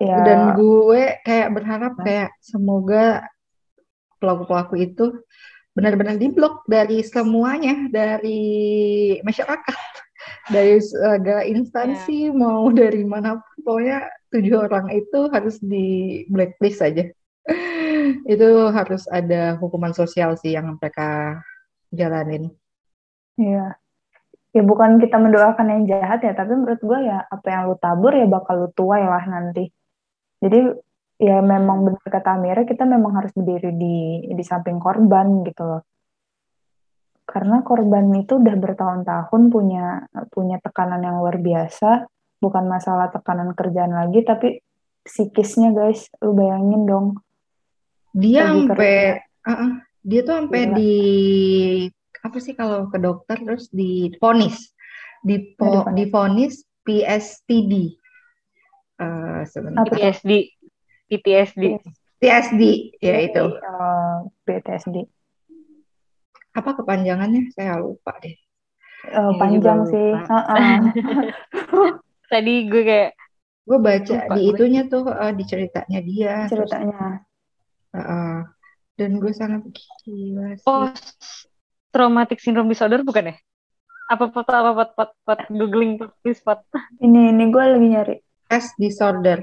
ya. 0.03 0.17
dan 0.19 0.39
gue 0.59 1.15
kayak 1.23 1.49
berharap 1.55 1.95
kayak 2.03 2.35
semoga 2.43 3.23
pelaku-pelaku 4.19 4.75
itu 4.83 5.05
benar-benar 5.71 6.19
diblok 6.19 6.67
dari 6.67 7.03
semuanya 7.07 7.87
dari 7.87 8.43
masyarakat 9.23 9.79
dari 10.49 10.77
segala 10.81 11.43
instansi 11.45 12.29
ya. 12.29 12.35
mau 12.35 12.69
dari 12.81 13.03
mana 13.05 13.41
pokoknya 13.61 14.09
tujuh 14.29 14.67
orang 14.67 14.91
itu 14.93 15.29
harus 15.31 15.57
di 15.63 16.21
blacklist 16.27 16.83
saja 16.83 17.07
itu 18.33 18.47
harus 18.69 19.05
ada 19.09 19.57
hukuman 19.57 19.93
sosial 19.93 20.37
sih 20.37 20.53
yang 20.57 20.77
mereka 20.77 21.39
jalanin. 21.93 22.51
Iya. 23.39 23.77
Ya 24.55 24.63
bukan 24.63 25.03
kita 25.03 25.19
mendoakan 25.19 25.67
yang 25.67 25.83
jahat 25.91 26.23
ya, 26.23 26.31
tapi 26.31 26.55
menurut 26.55 26.79
gue 26.79 26.99
ya 27.03 27.27
apa 27.27 27.47
yang 27.51 27.61
lu 27.67 27.75
tabur 27.75 28.15
ya 28.15 28.23
bakal 28.23 28.55
lu 28.65 28.69
tuai 28.71 29.03
lah 29.03 29.23
nanti. 29.27 29.67
Jadi 30.39 30.71
ya 31.19 31.43
memang 31.43 31.83
benar 31.83 32.07
kata 32.07 32.39
Amira 32.39 32.63
kita 32.63 32.87
memang 32.87 33.19
harus 33.19 33.31
berdiri 33.35 33.75
di 33.75 33.95
di 34.31 34.43
samping 34.43 34.79
korban 34.79 35.43
gitu 35.43 35.63
loh. 35.63 35.81
Karena 37.35 37.67
korban 37.67 38.07
itu 38.15 38.39
udah 38.39 38.55
bertahun-tahun 38.55 39.41
punya 39.51 40.07
punya 40.31 40.55
tekanan 40.63 41.03
yang 41.03 41.19
luar 41.19 41.35
biasa, 41.35 42.07
bukan 42.39 42.63
masalah 42.71 43.11
tekanan 43.11 43.51
kerjaan 43.51 43.91
lagi 43.91 44.23
tapi 44.23 44.63
psikisnya 45.03 45.75
guys, 45.75 46.07
lu 46.23 46.31
bayangin 46.31 46.87
dong. 46.87 47.07
Dia 48.15 48.47
sampai 48.47 49.19
uh 49.19 49.51
-uh 49.51 49.71
dia 50.05 50.21
tuh 50.21 50.35
sampai 50.37 50.61
di 50.77 50.95
apa 52.21 52.37
sih 52.37 52.53
kalau 52.53 52.85
ke 52.93 53.01
dokter 53.01 53.41
terus 53.41 53.73
di 53.73 54.13
ponis 54.21 54.69
di 55.25 55.57
po, 55.57 55.89
di 55.97 56.05
ponis 56.05 56.61
PSTD 56.85 57.97
uh, 59.01 59.41
PTSD 59.89 60.31
PTSD 61.09 61.63
PTSD 62.21 62.63
ya 63.01 63.15
itu. 63.25 63.45
uh, 63.49 64.29
PTSD 64.45 65.09
apa 66.55 66.69
kepanjangannya 66.79 67.51
saya 67.51 67.83
lupa 67.83 68.15
deh 68.23 68.35
uh, 69.11 69.35
panjang 69.35 69.85
sih 69.91 70.09
uh 70.31 70.35
-uh. 70.39 70.77
tadi 72.31 72.65
gue 72.71 72.83
kayak 72.83 73.11
gue 73.65 73.77
baca 73.81 74.15
lupa 74.15 74.33
di 74.33 74.41
gue. 74.41 74.49
itunya 74.55 74.81
tuh 74.87 75.03
uh, 75.11 75.33
di 75.35 75.43
ceritanya 75.43 75.99
dia 75.99 76.47
ceritanya 76.47 77.21
terus, 77.91 77.99
uh, 77.99 77.99
uh, 77.99 78.37
dan 78.95 79.19
gue 79.19 79.31
sangat 79.35 79.61
gila 80.03 80.55
sih. 80.55 80.67
Oh, 80.67 80.87
traumatic 81.91 82.39
syndrome 82.39 82.71
disorder 82.71 83.03
bukan 83.03 83.31
ya? 83.31 83.35
Apa 84.07 84.31
foto 84.31 84.51
apa 84.55 84.71
pot 84.71 84.89
pot 84.95 85.11
pot 85.27 85.39
googling 85.51 85.99
please 86.23 86.39
pot. 86.39 86.63
Ini 87.03 87.35
ini 87.35 87.43
gue 87.51 87.63
lagi 87.63 87.87
nyari. 87.91 88.15
Stress 88.47 88.67
disorder. 88.79 89.39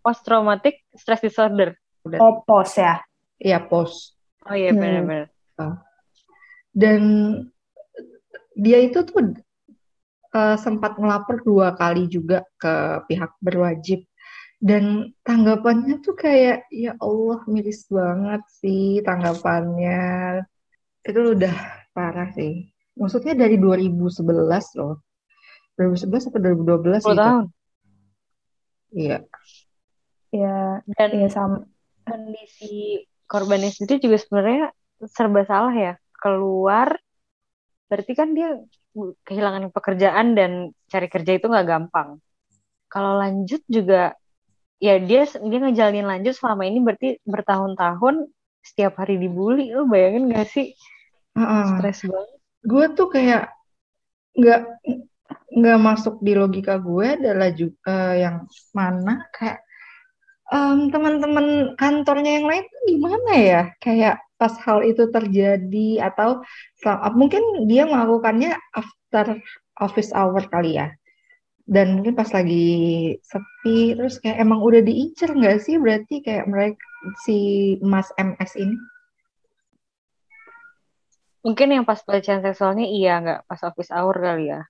Post 0.00 0.20
traumatic 0.24 0.88
stress 0.96 1.20
disorder. 1.20 1.76
Udah. 2.06 2.18
Oh 2.22 2.40
post 2.46 2.80
ya? 2.80 3.02
Iya 3.36 3.66
post. 3.68 4.16
Oh 4.48 4.56
iya 4.56 4.72
hmm. 4.72 5.28
Oh. 5.58 5.76
Dan 6.70 7.02
dia 8.54 8.78
itu 8.82 9.02
tuh 9.06 9.34
uh, 10.34 10.56
sempat 10.58 10.98
ngelapor 10.98 11.42
dua 11.42 11.74
kali 11.74 12.06
juga 12.10 12.46
ke 12.58 13.04
pihak 13.10 13.34
berwajib. 13.42 14.06
Dan 14.58 15.14
tanggapannya 15.22 16.02
tuh 16.02 16.18
kayak 16.18 16.66
ya 16.74 16.98
Allah 16.98 17.46
miris 17.46 17.86
banget 17.86 18.42
sih 18.58 18.98
tanggapannya. 19.06 20.42
Itu 21.06 21.38
udah 21.38 21.54
parah 21.94 22.34
sih. 22.34 22.66
Maksudnya 22.98 23.38
dari 23.38 23.54
2011 23.54 24.18
loh. 24.82 24.98
2011 25.78 26.34
atau 26.34 26.40
2012 26.42 27.06
gitu. 27.06 27.14
tahun. 27.14 27.44
iya. 28.90 29.18
Ya 30.34 30.82
dan 30.98 31.10
ya 31.14 31.28
sama. 31.30 31.62
Kondisi 32.02 33.04
korbannya 33.28 33.70
sendiri 33.70 34.00
juga 34.00 34.16
sebenarnya 34.18 34.72
serba 35.06 35.46
salah 35.46 35.74
ya. 35.74 35.94
Keluar 36.18 36.98
berarti 37.88 38.12
kan 38.12 38.34
dia 38.34 38.58
kehilangan 39.24 39.70
pekerjaan 39.70 40.34
dan 40.34 40.74
cari 40.90 41.06
kerja 41.06 41.38
itu 41.38 41.46
nggak 41.46 41.68
gampang. 41.68 42.18
Kalau 42.90 43.20
lanjut 43.20 43.62
juga 43.68 44.16
ya 44.82 44.98
dia 44.98 45.26
dia 45.26 45.58
ngejalanin 45.62 46.06
lanjut 46.06 46.34
selama 46.34 46.66
ini 46.66 46.78
berarti 46.82 47.08
bertahun-tahun 47.22 48.26
setiap 48.64 48.98
hari 48.98 49.20
dibully. 49.20 49.70
Lo 49.70 49.86
bayangin 49.86 50.32
gak 50.32 50.48
sih? 50.50 50.74
Uh-uh. 51.38 51.78
stres 51.78 52.02
banget. 52.02 52.38
Gue 52.66 52.84
tuh 52.98 53.08
kayak 53.12 53.54
nggak 54.34 54.60
nggak 55.48 55.78
masuk 55.82 56.20
di 56.22 56.32
logika 56.34 56.78
gue 56.78 57.18
adalah 57.18 57.50
juga 57.50 57.90
uh, 57.90 58.14
yang 58.14 58.36
mana 58.70 59.26
kayak 59.34 59.64
um, 60.52 60.88
teman-teman 60.92 61.76
kantornya 61.76 62.40
yang 62.40 62.46
lain 62.48 62.64
tuh 62.64 62.82
gimana 62.88 63.32
ya? 63.36 63.62
Kayak 63.80 64.22
pas 64.38 64.54
hal 64.64 64.86
itu 64.86 65.10
terjadi 65.10 66.08
atau 66.12 66.42
mungkin 67.18 67.66
dia 67.66 67.84
melakukannya 67.84 68.54
after 68.72 69.40
office 69.80 70.14
hour 70.14 70.40
kali 70.48 70.78
ya. 70.80 70.94
Dan 71.68 72.00
mungkin 72.00 72.16
pas 72.16 72.32
lagi 72.32 73.16
sepi 73.20 73.92
terus 73.92 74.16
kayak 74.24 74.40
emang 74.40 74.64
udah 74.64 74.80
diincer 74.80 75.36
nggak 75.36 75.60
sih 75.60 75.76
berarti 75.76 76.24
kayak 76.24 76.48
mereka 76.48 76.80
si 77.24 77.38
Mas 77.84 78.08
MS 78.16 78.52
ini? 78.56 78.76
Mungkin 81.44 81.68
yang 81.70 81.84
pas 81.84 82.00
pelecehan 82.00 82.40
seksualnya 82.40 82.88
iya 82.88 83.20
nggak 83.20 83.40
pas 83.44 83.60
office 83.68 83.92
hour 83.92 84.16
kali 84.16 84.48
ya 84.48 84.64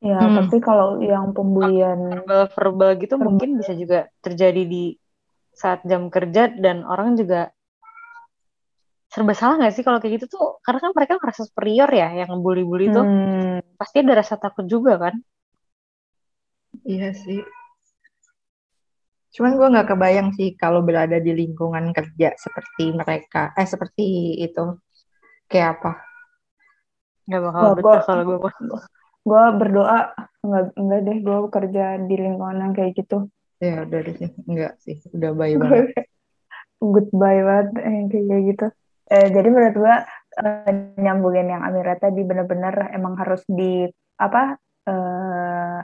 ya 0.00 0.16
hmm. 0.16 0.36
tapi 0.40 0.56
kalau 0.64 0.96
yang 1.04 1.36
pembulian 1.36 2.24
verbal 2.24 2.48
verbal 2.56 2.90
gitu 2.96 3.14
verbal. 3.20 3.26
mungkin 3.28 3.50
bisa 3.60 3.72
juga 3.76 4.08
terjadi 4.24 4.62
di 4.64 4.96
saat 5.52 5.84
jam 5.84 6.08
kerja 6.08 6.48
dan 6.56 6.88
orang 6.88 7.20
juga 7.20 7.52
serba 9.12 9.34
salah 9.36 9.60
nggak 9.60 9.74
sih 9.76 9.84
kalau 9.84 9.98
kayak 10.00 10.22
gitu 10.22 10.40
tuh 10.40 10.62
karena 10.64 10.80
kan 10.80 10.92
mereka 10.96 11.12
merasa 11.20 11.42
superior 11.44 11.90
ya 11.92 12.24
yang 12.24 12.30
bully-bully 12.40 12.88
tuh 12.88 13.04
hmm. 13.04 13.76
pasti 13.76 14.00
ada 14.00 14.24
rasa 14.24 14.40
takut 14.40 14.64
juga 14.64 14.96
kan 14.96 15.20
Iya 16.86 17.10
sih. 17.12 17.40
Cuman 19.30 19.54
gue 19.54 19.68
nggak 19.72 19.88
kebayang 19.94 20.28
sih 20.34 20.58
kalau 20.58 20.82
berada 20.82 21.22
di 21.22 21.30
lingkungan 21.34 21.94
kerja 21.94 22.34
seperti 22.34 22.90
mereka, 22.90 23.54
eh 23.54 23.66
seperti 23.68 24.38
itu, 24.42 24.74
kayak 25.46 25.78
apa? 25.78 25.92
Gak 27.30 27.42
bakal 27.46 27.62
betah 27.78 27.82
gua- 27.84 28.04
kalau 28.06 28.22
gue 28.26 28.38
gue 29.26 29.44
berdoa 29.56 29.98
enggak 30.40 30.64
enggak 30.76 31.00
deh 31.04 31.18
gue 31.20 31.38
kerja 31.52 31.84
di 32.00 32.14
lingkungan 32.16 32.58
yang 32.60 32.72
kayak 32.76 32.96
gitu 32.96 33.28
Ya 33.60 33.84
udah 33.84 34.00
deh 34.00 34.16
sih, 34.16 34.30
enggak 34.48 34.72
sih, 34.80 34.96
udah 35.12 35.36
baik 35.36 35.60
banget. 35.60 35.92
goodbye 36.96 37.44
banget 37.44 37.68
eh, 37.84 37.92
yang 37.92 38.08
kayak 38.08 38.42
gitu 38.56 38.66
Eh, 39.10 39.26
jadi 39.34 39.48
menurut 39.50 39.74
gue 39.74 39.94
eh, 40.38 40.70
nyambungin 41.02 41.50
yang 41.50 41.66
Amira 41.66 41.98
tadi 41.98 42.22
bener-bener 42.22 42.94
emang 42.94 43.18
harus 43.18 43.42
di 43.50 43.90
apa 44.22 44.54
eh, 44.86 45.78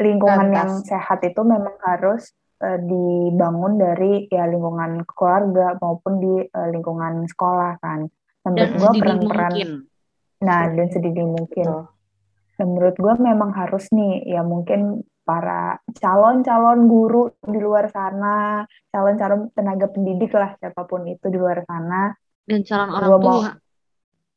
lingkungan 0.00 0.48
Lantas. 0.48 0.56
yang 0.56 0.70
sehat 0.80 1.20
itu 1.28 1.44
memang 1.44 1.76
harus 1.84 2.32
eh, 2.64 2.80
dibangun 2.80 3.76
dari 3.76 4.24
ya 4.32 4.48
lingkungan 4.48 5.04
keluarga 5.04 5.76
maupun 5.76 6.12
di 6.24 6.34
eh, 6.40 6.68
lingkungan 6.72 7.28
sekolah 7.28 7.76
kan. 7.84 8.08
Dan 8.48 8.48
menurut 8.56 8.72
gue 8.80 8.90
peran-peran 8.96 9.52
nah 10.40 10.64
dan 10.72 10.88
sedini 10.88 11.24
mungkin. 11.28 11.68
Betul. 11.68 11.93
Dan 12.54 12.66
menurut 12.74 12.94
gue 12.94 13.14
memang 13.18 13.50
harus 13.54 13.90
nih 13.90 14.22
ya 14.30 14.46
mungkin 14.46 15.02
para 15.24 15.80
calon-calon 15.96 16.84
guru 16.86 17.32
di 17.40 17.58
luar 17.58 17.88
sana, 17.88 18.62
calon-calon 18.92 19.50
tenaga 19.56 19.88
pendidik 19.88 20.30
lah 20.36 20.52
siapa 20.60 20.84
pun 20.84 21.08
itu 21.08 21.26
di 21.32 21.38
luar 21.40 21.64
sana, 21.64 22.12
Dan 22.44 22.60
calon 22.62 22.90
orang 22.92 23.08
Gua 23.08 23.18
mau- 23.18 23.40
tua. 23.40 23.50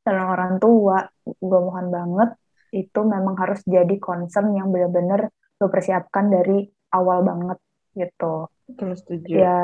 calon 0.08 0.28
orang 0.32 0.54
tua, 0.58 0.98
gue 1.28 1.60
mohon 1.60 1.88
banget 1.92 2.30
itu 2.72 3.00
memang 3.04 3.36
harus 3.36 3.60
jadi 3.68 3.96
concern 4.00 4.56
yang 4.56 4.72
benar-benar 4.72 5.28
lo 5.60 5.68
persiapkan 5.68 6.32
dari 6.32 6.64
awal 6.96 7.28
banget 7.28 7.60
gitu. 7.94 8.48
Terus 8.80 9.04
setuju. 9.04 9.32
Ya 9.44 9.60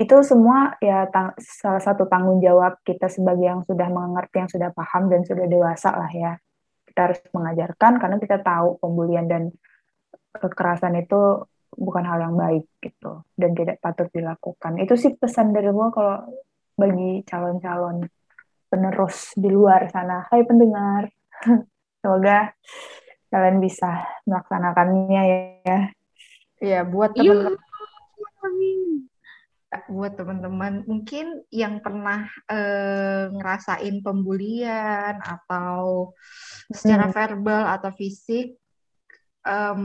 itu 0.00 0.16
semua 0.24 0.74
ya 0.80 1.04
tang- 1.12 1.36
salah 1.38 1.80
satu 1.84 2.08
tanggung 2.08 2.40
jawab 2.40 2.80
kita 2.82 3.06
sebagai 3.12 3.44
yang 3.44 3.62
sudah 3.68 3.86
mengerti, 3.92 4.40
yang 4.40 4.50
sudah 4.50 4.70
paham 4.72 5.12
dan 5.12 5.22
sudah 5.28 5.44
dewasa 5.44 5.92
lah 5.92 6.08
ya. 6.08 6.32
Kita 6.92 7.08
harus 7.08 7.20
mengajarkan 7.32 7.96
karena 7.96 8.16
kita 8.20 8.44
tahu 8.44 8.76
pembulian 8.76 9.24
dan 9.24 9.48
kekerasan 10.36 11.00
itu 11.00 11.48
bukan 11.72 12.04
hal 12.04 12.20
yang 12.20 12.36
baik 12.36 12.68
gitu 12.84 13.24
dan 13.32 13.56
tidak 13.56 13.80
patut 13.80 14.12
dilakukan. 14.12 14.76
Itu 14.76 15.00
sih 15.00 15.16
pesan 15.16 15.56
dari 15.56 15.72
gue 15.72 15.88
kalau 15.88 16.28
bagi 16.76 17.24
calon-calon 17.24 18.04
penerus 18.68 19.32
di 19.36 19.48
luar 19.48 19.88
sana. 19.88 20.28
Hai 20.28 20.44
pendengar, 20.44 21.08
semoga 22.04 22.52
kalian 23.32 23.58
bisa 23.64 24.04
melaksanakannya 24.28 25.22
ya. 25.64 25.80
Ya, 26.60 26.80
buat 26.84 27.16
Iya. 27.16 27.32
teman-teman 27.32 29.11
buat 29.88 30.12
teman-teman. 30.20 30.84
Mungkin 30.84 31.48
yang 31.48 31.80
pernah 31.80 32.28
eh, 32.52 33.32
ngerasain 33.32 34.04
pembulian 34.04 35.16
atau 35.24 36.12
secara 36.68 37.08
verbal 37.08 37.64
atau 37.72 37.88
fisik 37.96 38.52
em, 39.48 39.82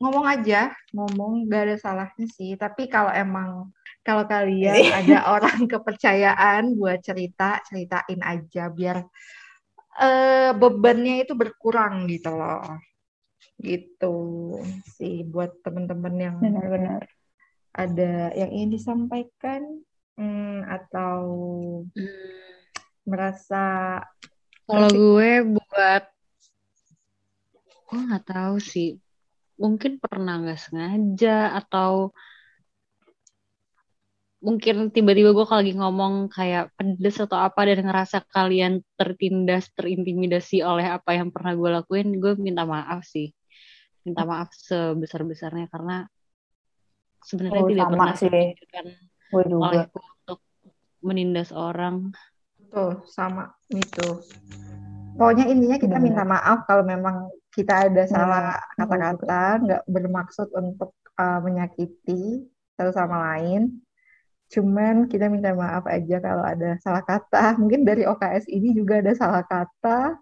ngomong 0.00 0.26
aja. 0.26 0.72
Ngomong 0.96 1.46
gak 1.46 1.62
ada 1.68 1.76
salahnya 1.76 2.26
sih. 2.26 2.56
Tapi 2.56 2.88
kalau 2.88 3.12
emang 3.12 3.68
kalau 4.00 4.24
kalian 4.24 4.90
ada 4.96 5.18
orang 5.36 5.68
kepercayaan 5.68 6.72
buat 6.80 7.04
cerita 7.04 7.60
ceritain 7.68 8.20
aja 8.24 8.72
biar 8.72 9.04
eh, 10.00 10.52
bebannya 10.56 11.28
itu 11.28 11.36
berkurang 11.36 12.08
gitu 12.08 12.32
loh. 12.32 12.80
Gitu 13.60 14.16
sih 14.96 15.20
buat 15.28 15.60
teman-teman 15.60 16.14
yang 16.16 16.36
Benar-benar. 16.40 17.19
Ada 17.70 18.34
yang 18.34 18.50
ingin 18.50 18.70
disampaikan 18.74 19.62
hmm, 20.18 20.66
atau 20.66 21.20
Hmm, 21.94 22.50
merasa 23.06 23.64
Kalau 24.70 24.86
gue 24.86 25.30
buat, 25.50 26.04
gue 27.90 28.00
nggak 28.06 28.26
tahu 28.26 28.56
sih. 28.62 29.02
Mungkin 29.58 29.98
pernah 29.98 30.38
nggak 30.38 30.60
sengaja 30.62 31.58
atau 31.58 32.14
mungkin 34.40 34.88
tiba-tiba 34.88 35.36
gue 35.36 35.44
kalau 35.44 35.60
lagi 35.60 35.74
ngomong 35.76 36.14
kayak 36.32 36.72
pedes 36.72 37.20
atau 37.20 37.36
apa 37.36 37.60
dan 37.66 37.84
ngerasa 37.84 38.24
kalian 38.30 38.80
tertindas, 38.96 39.68
terintimidasi 39.76 40.64
oleh 40.64 40.86
apa 40.88 41.18
yang 41.18 41.28
pernah 41.28 41.52
gue 41.52 41.70
lakuin, 41.82 42.08
gue 42.16 42.32
minta 42.40 42.64
maaf 42.64 43.04
sih. 43.04 43.34
Minta 44.06 44.24
maaf 44.24 44.54
sebesar-besarnya 44.54 45.68
karena 45.68 46.08
sebenarnya 47.24 47.60
Oh, 47.60 47.68
tidak 47.68 47.86
sama 47.86 47.94
pernah 47.96 48.14
sih. 48.16 48.28
juga. 48.56 48.80
olehku 49.30 49.98
untuk 50.02 50.40
menindas 51.00 51.50
orang. 51.54 52.10
Tuh, 52.70 53.02
sama 53.06 53.50
itu. 53.70 54.08
Pokoknya 55.14 55.46
intinya 55.50 55.76
kita 55.78 55.98
Benar. 55.98 56.06
minta 56.06 56.22
maaf 56.24 56.58
kalau 56.64 56.86
memang 56.86 57.28
kita 57.50 57.90
ada 57.90 58.02
salah 58.06 58.56
kata-kata, 58.78 59.58
nggak 59.62 59.82
bermaksud 59.90 60.48
untuk 60.54 60.94
uh, 61.18 61.38
menyakiti 61.42 62.46
satu 62.78 62.94
sama 62.94 63.34
lain. 63.34 63.82
Cuman 64.50 65.06
kita 65.06 65.30
minta 65.30 65.54
maaf 65.54 65.86
aja 65.86 66.18
kalau 66.18 66.42
ada 66.46 66.78
salah 66.82 67.02
kata. 67.06 67.54
Mungkin 67.60 67.82
dari 67.86 68.02
OKS 68.06 68.50
ini 68.50 68.74
juga 68.74 68.98
ada 69.02 69.12
salah 69.14 69.44
kata. 69.46 70.18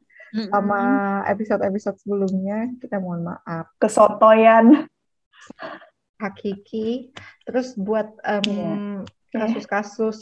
Sama 0.53 0.81
episode-episode 1.25 1.97
sebelumnya, 2.05 2.69
kita 2.85 3.01
mohon 3.01 3.25
maaf. 3.25 3.73
Kesotoyan. 3.81 4.85
Hakiki. 6.19 7.15
Terus 7.47 7.79
buat 7.79 8.11
em, 8.27 8.43
Iya. 8.45 8.75
kasus-kasus, 9.29 10.19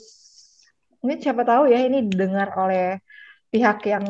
ini 1.03 1.17
siapa 1.23 1.47
tahu 1.47 1.71
ya 1.71 1.81
ini 1.87 2.11
didengar 2.11 2.53
oleh 2.59 2.99
pihak 3.49 3.79
yang 3.87 4.05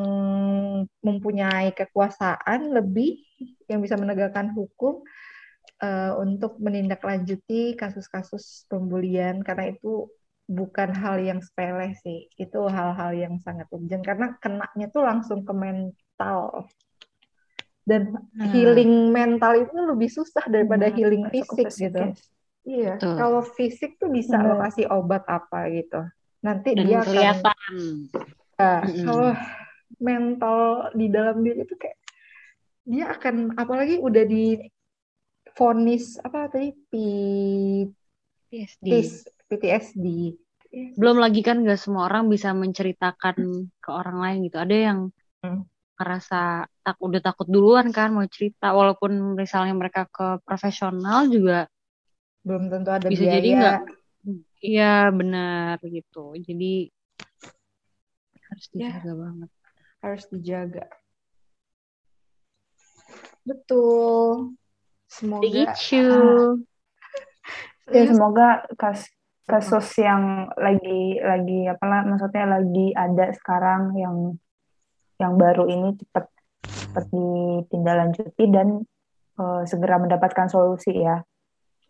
mempunyai 1.04 1.70
kekuasaan 1.76 2.72
lebih 2.72 3.20
yang 3.68 3.84
bisa 3.84 3.94
menegakkan 4.00 4.50
hukum 4.56 5.04
eh, 5.84 6.12
untuk 6.16 6.56
menindaklanjuti 6.58 7.76
kasus-kasus 7.76 8.64
pembulian. 8.66 9.44
Karena 9.44 9.70
itu 9.70 10.08
bukan 10.48 10.94
hal 10.96 11.20
yang 11.20 11.42
sepele 11.44 11.92
sih, 12.00 12.30
itu 12.40 12.60
hal-hal 12.70 13.12
yang 13.12 13.34
sangat 13.44 13.68
urgent. 13.70 14.02
Karena 14.02 14.32
kenanya 14.40 14.86
tuh 14.88 15.04
langsung 15.04 15.44
ke 15.44 15.52
mental 15.52 16.64
dan 17.86 18.18
Nah. 18.34 18.50
healing 18.50 19.14
mental 19.14 19.62
itu 19.62 19.72
lebih 19.72 20.10
susah 20.10 20.42
daripada 20.44 20.90
Benar, 20.90 20.98
healing 20.98 21.24
fisik 21.30 21.70
gitu. 21.70 22.02
Iya, 22.66 22.98
Betul. 22.98 23.14
kalau 23.14 23.42
fisik 23.46 23.94
tuh 23.96 24.10
bisa 24.10 24.42
lo 24.42 24.58
Benar. 24.58 24.66
kasih 24.66 24.86
obat 24.90 25.22
apa 25.30 25.70
gitu. 25.70 26.02
Nanti 26.42 26.74
Dan 26.74 26.84
dia 26.84 26.98
akan 26.98 27.06
kelihatan. 27.06 27.56
Nah, 28.58 28.80
Mm-mm. 28.82 29.04
kalau 29.06 29.30
mental 29.96 30.58
di 30.92 31.06
dalam 31.06 31.46
diri 31.46 31.62
itu 31.62 31.78
kayak 31.78 31.98
dia 32.82 33.06
akan 33.14 33.54
apalagi 33.54 34.02
udah 34.02 34.24
di 34.26 34.58
vonis 35.54 36.18
apa 36.18 36.50
tadi 36.50 36.74
P- 36.90 37.90
PSD. 38.50 38.82
PTS- 38.82 39.26
PTSD. 39.46 40.06
Belum 40.98 41.22
lagi 41.22 41.40
kan 41.40 41.62
gak 41.62 41.78
semua 41.78 42.10
orang 42.10 42.26
bisa 42.26 42.50
menceritakan 42.50 43.36
ke 43.78 43.90
orang 43.90 44.18
lain 44.18 44.38
gitu. 44.50 44.58
Ada 44.58 44.76
yang 44.90 44.98
Hmm. 45.40 45.62
ngerasa 45.96 46.66
tak 46.86 47.02
udah 47.02 47.18
takut 47.18 47.50
duluan 47.50 47.90
kan 47.90 48.14
mau 48.14 48.22
cerita 48.30 48.70
walaupun 48.70 49.34
misalnya 49.34 49.74
mereka 49.74 50.06
ke 50.06 50.38
profesional 50.46 51.26
juga 51.26 51.66
Belum 52.46 52.70
tentu 52.70 52.94
ada 52.94 53.10
bisa 53.10 53.26
jadi 53.26 53.42
biaya. 53.42 53.58
nggak 53.58 53.80
iya 54.62 55.10
benar 55.10 55.82
gitu. 55.82 56.38
Jadi 56.38 56.86
harus 58.38 58.64
Ya. 58.70 58.94
dijaga 58.94 59.12
banget. 59.18 59.50
harus 59.98 60.24
dijaga. 60.30 60.84
Betul. 63.42 64.54
Semoga 65.06 65.46
Icu. 65.46 66.06
Ya 67.86 68.02
semoga 68.02 68.66
kas 68.74 69.06
kasus 69.46 69.86
yang 70.02 70.50
lagi 70.58 71.22
lagi 71.22 71.70
apalah 71.70 72.02
maksudnya 72.02 72.58
lagi 72.58 72.90
ada 72.90 73.30
sekarang 73.30 73.94
yang 73.94 74.16
yang 75.22 75.38
baru 75.38 75.70
ini 75.70 75.94
cepat 75.94 76.26
cepat 76.96 77.12
ditindaklanjuti 77.12 78.44
dan 78.48 78.68
eh, 79.36 79.62
segera 79.64 79.96
mendapatkan 79.98 80.48
solusi 80.48 80.96
ya. 80.96 81.20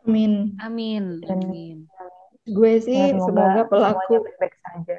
amin. 0.02 0.58
Amin. 0.58 1.18
Dan- 1.20 1.46
Amin. 1.46 1.78
Gue 2.44 2.74
Ya, 2.74 2.80
sih 2.80 3.00
semoga, 3.12 3.26
semoga 3.54 3.62
pelaku 3.66 4.12
baik-baik 4.20 4.54
saja. 4.60 4.96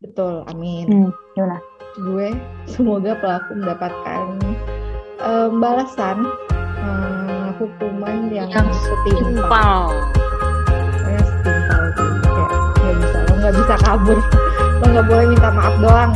betul, 0.00 0.34
amin. 0.44 0.86
Hmm, 0.86 1.10
gimana? 1.32 1.58
gue 1.92 2.28
semoga 2.64 3.14
pelaku 3.16 3.50
mendapatkan 3.52 4.26
em, 5.18 5.50
balasan 5.56 6.22
em, 6.78 7.50
hukuman 7.56 8.26
yang, 8.28 8.46
Yang 8.48 8.70
setimpal 8.80 9.90
Timpal. 9.90 9.90
ya 11.04 11.20
setimpal 11.20 11.82
tuh 11.92 12.10
kayak 12.24 12.50
nggak 12.78 12.94
bisa 12.96 13.18
lo 13.20 13.32
nggak 13.36 13.54
bisa 13.56 13.74
kabur 13.80 14.18
lo 14.72 14.84
nggak 14.86 15.04
boleh 15.04 15.24
minta 15.28 15.48
maaf 15.50 15.74
doang 15.78 16.10